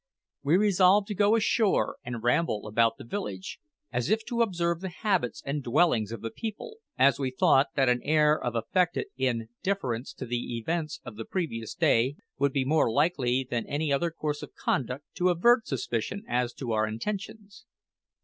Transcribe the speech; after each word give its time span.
We 0.41 0.57
resolved 0.57 1.07
to 1.09 1.13
go 1.13 1.35
ashore 1.35 1.97
and 2.03 2.23
ramble 2.23 2.65
about 2.65 2.97
the 2.97 3.03
village, 3.03 3.59
as 3.91 4.09
if 4.09 4.25
to 4.25 4.41
observe 4.41 4.81
the 4.81 4.89
habits 4.89 5.43
and 5.45 5.61
dwellings 5.61 6.11
of 6.11 6.21
the 6.21 6.31
people, 6.31 6.77
as 6.97 7.19
we 7.19 7.29
thought 7.29 7.67
that 7.75 7.87
an 7.87 8.01
air 8.01 8.35
of 8.43 8.55
affected 8.55 9.05
indifference 9.15 10.11
to 10.13 10.25
the 10.25 10.57
events 10.57 10.99
of 11.05 11.17
the 11.17 11.25
previous 11.25 11.75
day 11.75 12.15
would 12.39 12.51
be 12.51 12.65
more 12.65 12.91
likely 12.91 13.47
than 13.47 13.67
any 13.67 13.93
other 13.93 14.09
course 14.09 14.41
of 14.41 14.55
conduct 14.55 15.05
to 15.17 15.29
avert 15.29 15.67
suspicion 15.67 16.23
as 16.27 16.51
to 16.53 16.71
our 16.71 16.87
intentions. 16.87 17.67